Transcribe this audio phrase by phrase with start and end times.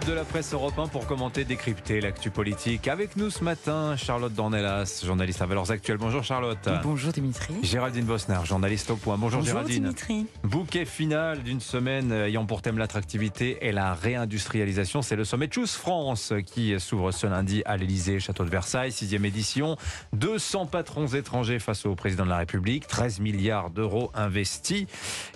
[0.00, 2.88] club de la presse européen pour commenter, décrypter l'actu politique.
[2.88, 5.98] Avec nous ce matin, Charlotte Dornelas, journaliste à Valeurs Actuelles.
[5.98, 6.68] Bonjour Charlotte.
[6.82, 7.54] Bonjour Dimitri.
[7.62, 9.16] Géraldine Bosner, journaliste au point.
[9.16, 9.84] Bonjour, Bonjour Géraldine.
[9.84, 10.26] Dimitri.
[10.44, 15.02] Bouquet final d'une semaine ayant pour thème l'attractivité et la réindustrialisation.
[15.02, 19.24] C'est le sommet Choose France qui s'ouvre ce lundi à l'Elysée, château de Versailles, sixième
[19.24, 19.76] édition.
[20.12, 24.86] 200 patrons étrangers face au président de la République, 13 milliards d'euros investis.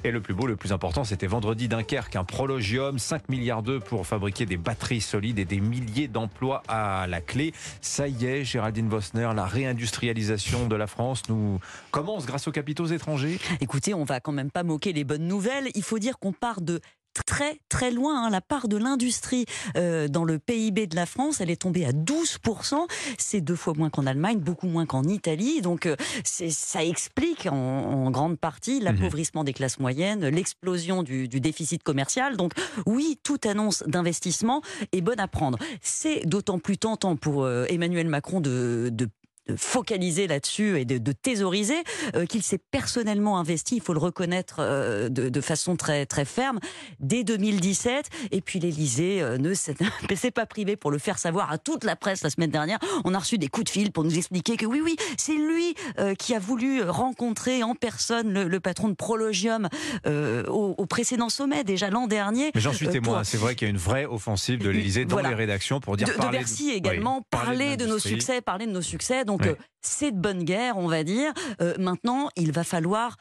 [0.04, 3.80] Et le plus beau, le plus important, c'était vendredi Dunkerque, un prologium, 5 milliards d'euros
[3.80, 7.52] pour fabriquer des batteries solides et des milliers d'emplois à la clé.
[7.80, 12.86] Ça y est, Géraldine Vosner, la réindustrialisation de la France nous commence grâce aux capitaux
[12.86, 13.38] étrangers.
[13.60, 15.68] Écoutez, on va quand même pas moquer les bonnes nouvelles.
[15.74, 16.80] Il faut dire qu'on part de
[17.26, 18.24] très très loin.
[18.26, 18.30] hein.
[18.30, 19.46] La part de l'industrie
[19.76, 22.76] euh, dans le PIB de la France, elle est tombée à 12%.
[23.18, 25.60] C'est deux fois moins qu'en Allemagne, beaucoup moins qu'en Italie.
[25.62, 31.40] Donc euh, ça explique en, en grande partie l'appauvrissement des classes moyennes, l'explosion du, du
[31.40, 32.36] déficit commercial.
[32.36, 32.52] Donc
[32.86, 34.62] oui, toute annonce d'investissement
[34.92, 35.58] est bonne à prendre.
[35.82, 39.08] C'est d'autant plus tentant pour euh, Emmanuel Macron de de
[39.56, 41.82] focaliser là-dessus et de, de thésauriser
[42.16, 46.24] euh, qu'il s'est personnellement investi, il faut le reconnaître euh, de, de façon très très
[46.24, 46.60] ferme,
[47.00, 48.08] dès 2017.
[48.32, 51.96] Et puis l'Élysée euh, ne s'est pas privé pour le faire savoir à toute la
[51.96, 52.78] presse la semaine dernière.
[53.04, 55.74] On a reçu des coups de fil pour nous expliquer que oui, oui, c'est lui
[56.18, 59.68] qui a voulu rencontrer en personne le, le patron de Prologium
[60.06, 62.50] au, au précédent sommet, déjà l'an dernier.
[62.54, 63.16] Mais j'en suis témoin.
[63.18, 65.30] pour- C'est vrai qu'il y a une vraie offensive de l'Élysée dans Voilà.
[65.30, 68.66] les rédactions pour dire de, de parler Bercy oui, également, parler de, nos succès, parler
[68.66, 69.24] de nos succès.
[69.24, 69.48] Donc Oui.
[69.50, 71.32] euh, c'est de bonne guerre, on va dire.
[71.60, 73.16] Euh, maintenant, il va falloir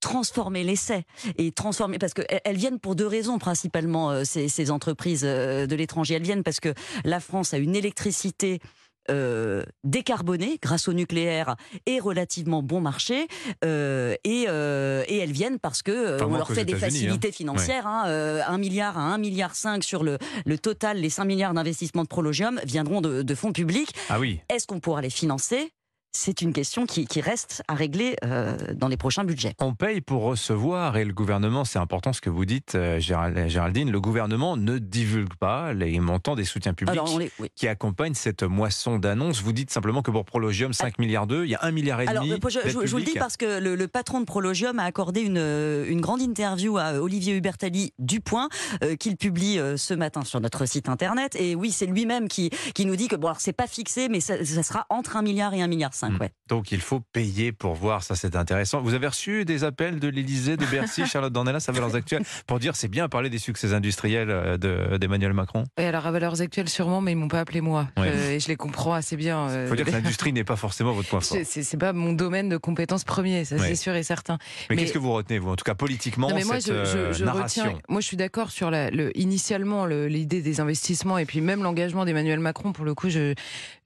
[0.00, 1.04] transformer l'essai
[1.38, 5.74] et transformer parce qu'elles elles viennent pour deux raisons principalement euh, ces, ces entreprises de
[5.74, 6.72] l'étranger elles viennent parce que
[7.04, 8.60] la France a une électricité
[9.10, 11.56] euh, décarbonée grâce au nucléaire
[11.86, 13.26] et relativement bon marché
[13.64, 16.78] euh, et, euh, et elles viennent parce que euh, on leur fait des hein.
[16.78, 21.10] facilités financières hein, euh, 1 milliard à 1 milliard 5 sur le, le total les
[21.10, 24.40] 5 milliards d'investissements de Prologium viendront de, de fonds publics Ah oui.
[24.48, 25.72] est-ce qu'on pourra les financer?
[26.18, 29.54] C'est une question qui, qui reste à régler euh, dans les prochains budgets.
[29.60, 33.48] On paye pour recevoir et le gouvernement, c'est important ce que vous dites, euh, Gérald-
[33.48, 37.48] Géraldine, le gouvernement ne divulgue pas les montants des soutiens publics Alors, on les- oui.
[37.54, 39.42] qui accompagnent cette moisson d'annonces.
[39.42, 42.08] Vous dites simplement que pour Prologium, 5 milliards d'euros, il y a 1 milliard et
[42.08, 42.34] Alors, demi.
[42.34, 44.80] euh, je, je- d'aide je vous le dis parce que le, le patron de Prologium
[44.80, 48.48] a accordé une, euh, une grande interview à Olivier Hubertali du Point,
[48.82, 51.36] euh, qu'il publie ce matin sur notre site internet.
[51.38, 54.18] Et oui, c'est lui-même qui, qui nous dit que bon, alors c'est pas fixé, mais
[54.20, 56.07] ça, ça sera entre 1 milliard et 1 milliard 5.
[56.20, 56.30] Ouais.
[56.48, 58.80] Donc il faut payer pour voir, ça c'est intéressant.
[58.80, 62.58] Vous avez reçu des appels de l'Élysée, de Bercy, Charlotte Dornelas, à Valeurs Actuelles, pour
[62.58, 65.64] dire c'est bien parler des succès industriels euh, de- d'Emmanuel Macron?
[65.78, 67.88] Et alors à valeurs actuelles sûrement, mais ils m'ont pas appelé moi.
[67.96, 68.08] Ouais.
[68.08, 69.46] Euh, et je les comprends assez bien.
[69.48, 71.36] Il euh, faut dire que l'industrie n'est pas forcément votre point fort.
[71.44, 73.68] c'est- pas mon domaine de compétence premier, ça Ouais.
[73.68, 74.38] c'est sûr et certain.
[74.68, 76.74] Mais, mais- qu'est-ce que vous retenez, vous, en tout cas politiquement, Non, mais moi, cette
[76.74, 77.64] je, je- je narration?
[77.64, 77.78] retiens.
[77.88, 81.62] Moi, je suis d'accord sur la, le, initialement le- l'idée des investissements et puis même
[81.62, 82.72] l'engagement d'Emmanuel Macron.
[82.72, 83.34] Pour le coup, je,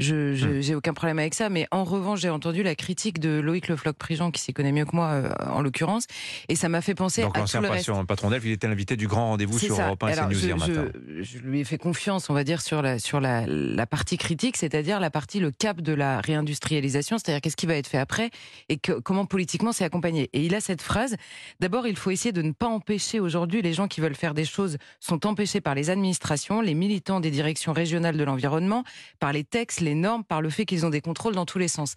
[0.01, 0.61] Hmm.
[0.61, 1.49] j'ai aucun problème avec ça.
[1.49, 4.85] Mais en revanche, j'ai entendu la critique de Loïc Le Floch-Prigent, qui s'y connaît mieux
[4.85, 6.07] que moi, euh, en l'occurrence,
[6.49, 7.87] et ça m'a fait penser Donc à tout l'ancien le reste.
[7.87, 9.87] patron, patron d'Elf, il était l'invité du grand rendez-vous sur ça.
[9.87, 10.85] Europe 1 et Alors, CNews je, hier matin.
[11.19, 14.19] je- je lui ai fait confiance, on va dire, sur la, sur la, la partie
[14.19, 17.99] critique, c'est-à-dire la partie, le cap de la réindustrialisation, c'est-à-dire qu'est-ce qui va être fait
[17.99, 18.31] après
[18.69, 20.29] et que, comment politiquement c'est accompagné.
[20.33, 21.17] Et il a cette phrase,
[21.61, 24.45] d'abord, il faut essayer de ne pas empêcher aujourd'hui les gens qui veulent faire des
[24.45, 28.85] choses sont empêchés par les administrations, les militants des directions régionales de l'environnement,
[29.19, 31.69] par les textes, les normes, par le fait qu'ils ont des contrôles dans tous les
[31.69, 31.92] sens.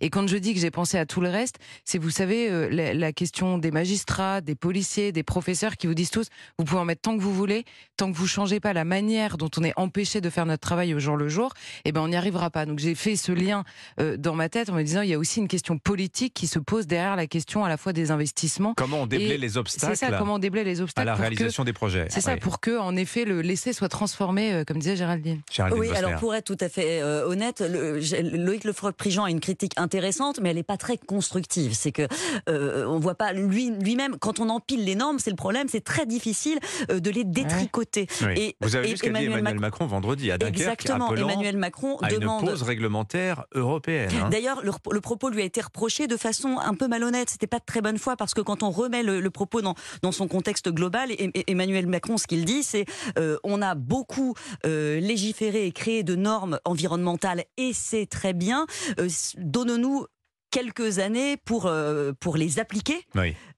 [0.00, 2.68] Et quand je dis que j'ai pensé à tout le reste, c'est, vous savez, euh,
[2.70, 6.28] la, la question des magistrats, des policiers, des professeurs qui vous disent tous,
[6.58, 7.64] vous pouvez en mettre tant que vous voulez,
[7.96, 10.94] tant que vous changez pas la manière dont on est empêché de faire notre travail
[10.94, 11.52] au jour le jour,
[11.84, 12.66] eh ben on n'y arrivera pas.
[12.66, 13.64] Donc j'ai fait ce lien
[14.00, 16.46] euh, dans ma tête en me disant, il y a aussi une question politique qui
[16.46, 18.74] se pose derrière la question à la fois des investissements.
[18.76, 21.28] Comment on déblaye les C'est obstacles ça, comment déblai les à obstacles la pour que-
[21.28, 22.40] réalisation des projets C'est ça, Oui.
[22.40, 25.40] pour que, en effet, le l'essai soit transformé, euh, comme disait Géraldine.
[25.50, 25.98] Géraldine Oui, Bosner.
[26.04, 27.98] alors pour être tout à fait euh, honnête, le-
[28.36, 31.74] Loïc Lefroc-Prigent a une critique intéressante, mais elle n'est pas très constructive.
[31.74, 32.06] C'est que
[32.48, 35.82] euh, on voit pas lui lui-même quand on empile les normes, c'est le problème, c'est
[35.84, 36.58] très difficile
[36.90, 38.06] euh, de les détricoter.
[38.22, 38.34] Oui.
[38.36, 41.56] Et- Vous avez vu ce qu'a dit Emmanuel Macron- Macron vendredi à Dunkerque, Exactement, Emmanuel
[41.56, 44.10] Macron à une demande pause réglementaire européenne.
[44.22, 44.28] hein.
[44.30, 47.30] D'ailleurs, le, le propos lui a été reproché de façon un peu malhonnête.
[47.30, 49.74] C'était pas de très bonne foi parce que quand on remet le, le propos dans,
[50.02, 52.84] dans son contexte global, et- et Emmanuel Macron, ce qu'il dit, c'est
[53.18, 54.34] euh, on a beaucoup
[54.66, 58.66] euh, légiféré et créé de normes environnementales et c'est très bien.
[58.98, 60.06] Euh, s- Donne-nous
[60.50, 63.04] quelques années pour, euh, les appliquer.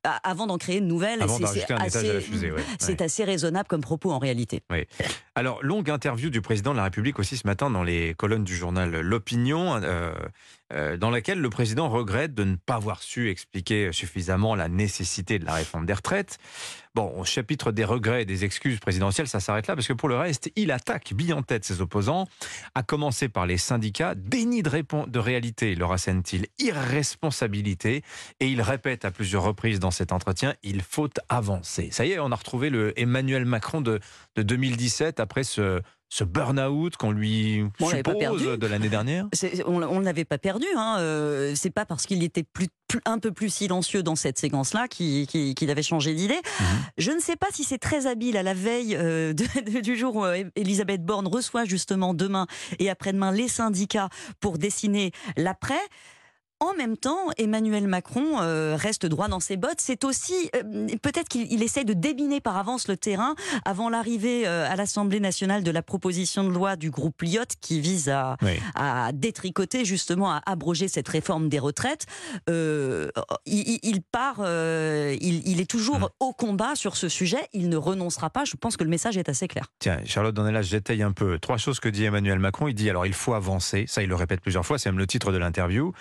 [0.04, 1.20] Avant d'en créer de nouvelles.
[1.28, 2.50] C'est- la fusée.
[2.50, 2.62] ouais.
[2.78, 3.02] C'est Ouais.
[3.06, 4.60] assez raisonnable comme propos en réalité.
[5.34, 8.56] Alors, longue interview du président de la République aussi ce matin dans les colonnes du
[8.56, 9.80] journal L'Opinion.
[9.82, 10.12] Euh,
[10.74, 15.38] euh, dans laquelle le président regrette de ne pas avoir su expliquer suffisamment la nécessité
[15.38, 16.38] de la réforme des retraites.
[16.94, 20.08] Bon, au chapitre des regrets et des excuses présidentielles, ça s'arrête là, parce que pour
[20.08, 22.26] le reste, il attaque bille en tête ses opposants,
[22.74, 24.14] à commencer par les syndicats.
[24.14, 24.70] Déni de,
[25.08, 28.02] de réalité, leur assène-t-il, irresponsabilité,
[28.40, 31.90] et il répète à plusieurs reprises dans cet entretien, il faut avancer.
[31.90, 34.00] Ça y est, on a retrouvé le Emmanuel Macron de,
[34.36, 35.80] de 2017 après ce
[36.12, 39.28] ce burn-out qu'on lui suppose de l'année dernière
[39.66, 40.66] On ne l'avait pas perdu.
[40.76, 40.96] Hein.
[40.98, 42.68] Euh, c'est pas parce qu'il était plus,
[43.06, 46.34] un peu plus silencieux dans cette séquence-là qu'il avait changé d'idée.
[46.60, 46.66] Mhm.
[46.98, 49.32] Je ne sais pas si c'est très habile à la veille euh,
[49.82, 52.46] du jour où euh, Elisabeth Borne reçoit justement demain
[52.78, 55.80] et après-demain les syndicats pour dessiner l'après.
[56.62, 59.80] En même temps, Emmanuel Macron euh, reste droit dans ses bottes.
[59.80, 64.70] C'est aussi euh, peut-être qu'il essaie de débiner par avance le terrain avant l'arrivée euh,
[64.70, 68.36] à l'Assemblée nationale de la proposition de loi du groupe Lyot qui vise à,
[68.76, 72.06] à détricoter justement à abroger cette réforme des retraites.
[72.46, 76.08] Il, part, il, est toujours hmm.
[76.20, 77.40] au combat sur ce sujet.
[77.52, 78.44] Il ne renoncera pas.
[78.44, 79.66] Je pense que le message est assez clair.
[79.80, 81.40] Tiens, Charlotte Donnella, j'étaye un peu.
[81.40, 82.68] Trois choses que dit Emmanuel Macron.
[82.68, 83.86] Il dit alors il faut avancer.
[83.88, 84.78] Ça, il le répète plusieurs fois.
[84.78, 85.92] C'est même le titre de l'interview.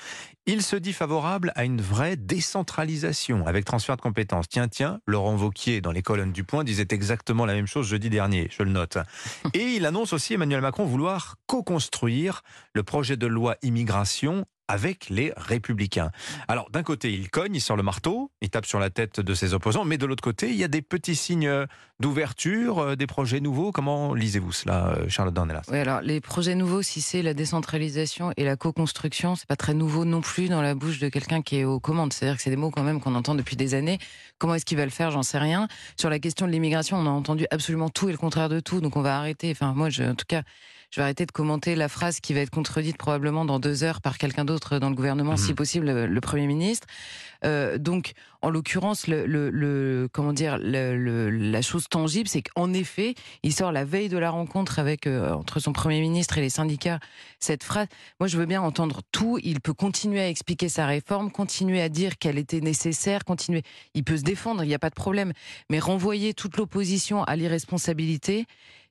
[0.54, 4.50] Il se dit favorable à une vraie décentralisation avec transfert de compétences.
[4.50, 8.10] Tiens, tiens, Laurent Vauquier, dans les colonnes du Point, disait exactement la même chose jeudi
[8.10, 8.98] dernier, je le note.
[9.54, 12.42] Et il annonce aussi, Emmanuel Macron, vouloir co-construire
[12.74, 16.12] le projet de loi immigration avec les républicains.
[16.48, 19.34] Alors d'un côté, il cogne, il sort le marteau, il tape sur la tête de
[19.34, 21.52] ses opposants, mais de l'autre côté, il y a des petits signes
[22.00, 23.74] d'ouverture, euh, des projets nouveaux.
[23.74, 25.64] Comment lisez-vous cela, euh, Charlotte Dornelas?
[25.70, 29.74] Oui, alors les projets nouveaux, si c'est la décentralisation et la co-construction, c'est pas très
[29.74, 32.14] nouveau non plus dans la bouche de quelqu'un qui est aux commandes.
[32.14, 34.00] C'est-à-dire que c'est des mots quand même qu'on entend depuis des années.
[34.40, 35.12] Comment est-ce qu'il va le faire?
[35.12, 35.68] J'en sais rien.
[36.00, 38.80] Sur la question de l'immigration, on a entendu absolument tout et le contraire de tout,
[38.80, 39.52] donc on va arrêter.
[39.52, 40.44] Enfin, moi, je, en tout cas,
[40.92, 44.02] je vais arrêter de commenter la phrase qui va être contredite probablement dans deux heures
[44.02, 45.56] par quelqu'un d'autre dans le gouvernement, si mhm.
[45.56, 46.86] possible, le, Premier ministre.
[47.46, 48.12] Euh, donc,
[48.42, 53.86] en l'occurrence, le, le, comment dire, la chose tangible, c'est qu'en effet, il sort la
[53.86, 57.00] veille de la rencontre avec euh, entre son Premier ministre et les syndicats
[57.40, 57.88] cette phrase.
[58.20, 59.40] Moi, je veux bien entendre tout.
[59.44, 63.64] Il peut continuer à expliquer sa réforme, continuer à dire qu'elle était nécessaire, continuer.
[63.94, 65.32] Il peut se défendre, il n'y a pas de problème.
[65.70, 68.46] Mais renvoyer toute l'opposition à l'irresponsabilité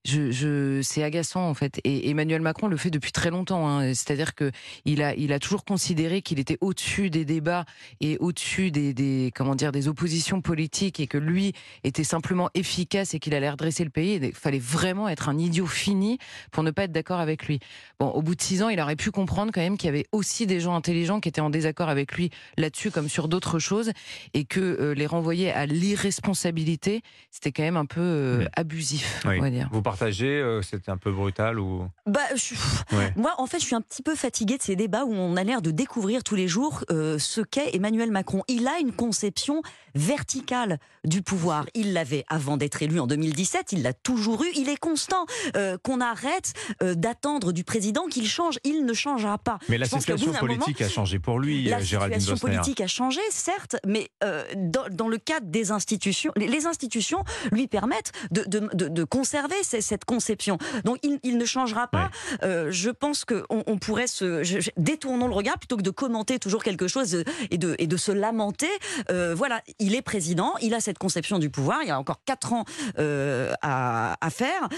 [0.04, 1.80] je, je c'est agaçant en fait.
[1.84, 3.68] Et Emmanuel Macron le fait depuis très longtemps.
[3.68, 3.94] Hein.
[3.94, 4.50] C'est-à-dire que
[4.84, 7.64] il a, il a toujours considéré qu'il était au-dessus des débats
[8.00, 11.52] et au-dessus des, des, comment dire, des oppositions politiques et que lui
[11.84, 14.18] était simplement efficace et qu'il allait redresser le pays.
[14.22, 16.18] Il fallait vraiment être un idiot fini
[16.50, 17.60] pour ne pas être d'accord avec lui.
[17.98, 20.06] Bon, au bout de six ans, il aurait pu comprendre quand même qu'il y avait
[20.12, 23.92] aussi des gens intelligents qui étaient en désaccord avec lui là-dessus comme sur d'autres choses
[24.32, 29.40] et que euh, les renvoyer à l'irresponsabilité, c'était quand même un peu euh, abusif, on
[29.40, 31.84] va dire partagé euh, C'était un peu brutal ou?
[32.06, 32.20] Bah,
[33.16, 35.44] Moi, en fait, je suis un petit peu fatiguée de ces débats où on a
[35.44, 38.42] l'air de découvrir tous les jours euh, ce qu'est Emmanuel Macron.
[38.48, 39.62] Il a une conception
[39.94, 41.66] verticale du pouvoir.
[41.74, 45.26] Il l'avait avant d'être élu en 2017, il l'a toujours eu, il est constant.
[45.56, 48.58] Euh, qu'on arrête d'attendre du président qu'il change.
[48.64, 49.58] Il ne changera pas.
[49.68, 54.10] Mais la situation politique a changé pour lui, la situation politique a changé, certes, mais
[54.56, 60.58] dans, le cadre des institutions, les, institutions lui permettent de, de, de conserver cette conception.
[60.84, 62.10] Donc il, ne changera pas.
[62.42, 64.42] Euh, je pense qu'on on pourrait se
[64.76, 68.12] détournons le regard plutôt que de commenter toujours quelque chose et de, et de se
[68.12, 68.70] lamenter.
[69.10, 71.78] Euh, voilà, il est président, il a cette conception du pouvoir.
[71.82, 72.64] Il y a encore quatre ans
[72.98, 74.68] euh, à, faire.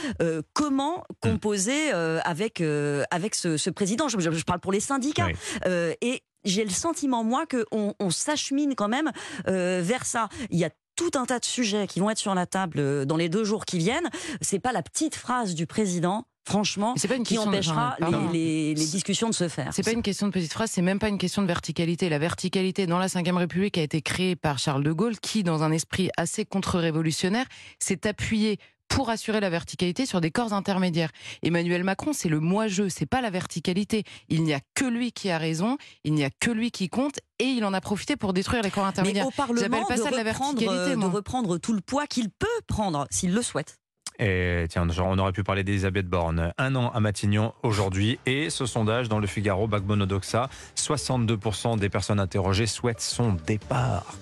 [0.52, 1.28] comment hmm.
[1.30, 2.62] composer avec
[3.10, 4.08] avec ce, président?
[4.08, 5.28] Je, je, parle pour les syndicats
[5.66, 9.10] et j'ai le sentiment, moi, qu'on on, s'achemine quand même
[9.46, 10.28] vers ça.
[10.50, 10.70] Il y a
[11.10, 13.44] tout un tas de sujets qui vont être sur la table euh, dans les deux
[13.44, 14.08] jours qui viennent.
[14.40, 17.96] C'est pas la petite phrase du président franchement, pas une qui empêchera
[18.32, 19.72] les, discussions de se faire.
[19.72, 22.08] C'est pas une question de petite phrase, c'est même pas une question de verticalité.
[22.08, 25.62] La verticalité dans la Ve République a été créée par Charles de Gaulle, qui, dans
[25.62, 27.46] un esprit assez contre-révolutionnaire,
[27.78, 28.58] s'est appuyé
[28.94, 31.10] pour assurer la verticalité sur des corps intermédiaires.
[31.42, 34.04] Emmanuel Macron, c'est le moi-je, c'est pas la verticalité.
[34.28, 37.18] Il n'y a que lui qui a raison, il n'y a que lui qui compte,
[37.38, 39.24] et il en a profité pour détruire les corps intermédiaires.
[39.24, 42.30] Mais au Parlement, pas de, ça de, la verticalité, de reprendre tout le poids qu'il
[42.30, 43.78] peut prendre, s'il le souhaite.
[44.18, 46.52] Et tiens, on aurait pu parler d'Elisabeth Borne.
[46.58, 48.18] Un an à Matignon aujourd'hui.
[48.26, 54.14] Et ce sondage dans le Figaro, Bagbono Doxa, 62% des personnes interrogées souhaitent son départ.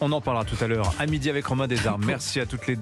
[0.00, 2.04] On en parlera tout à l'heure à midi avec Romain Desarmes.
[2.06, 2.70] Merci à toutes les deux.